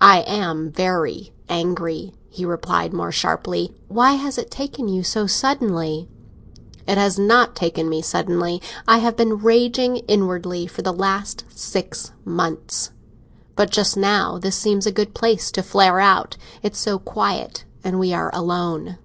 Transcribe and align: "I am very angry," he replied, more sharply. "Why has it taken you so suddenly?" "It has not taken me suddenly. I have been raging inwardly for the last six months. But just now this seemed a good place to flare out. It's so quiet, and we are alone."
"I 0.00 0.20
am 0.20 0.70
very 0.72 1.34
angry," 1.50 2.14
he 2.30 2.46
replied, 2.46 2.94
more 2.94 3.12
sharply. 3.12 3.74
"Why 3.88 4.12
has 4.14 4.38
it 4.38 4.50
taken 4.50 4.88
you 4.88 5.02
so 5.04 5.26
suddenly?" 5.26 6.08
"It 6.86 6.96
has 6.96 7.18
not 7.18 7.54
taken 7.54 7.86
me 7.86 8.00
suddenly. 8.00 8.62
I 8.88 9.00
have 9.00 9.16
been 9.18 9.36
raging 9.42 9.98
inwardly 10.08 10.66
for 10.66 10.80
the 10.80 10.94
last 10.94 11.44
six 11.50 12.12
months. 12.24 12.92
But 13.54 13.68
just 13.68 13.98
now 13.98 14.38
this 14.38 14.56
seemed 14.56 14.86
a 14.86 14.90
good 14.90 15.14
place 15.14 15.50
to 15.52 15.62
flare 15.62 16.00
out. 16.00 16.38
It's 16.62 16.78
so 16.78 16.98
quiet, 16.98 17.66
and 17.84 17.98
we 17.98 18.14
are 18.14 18.30
alone." 18.34 18.96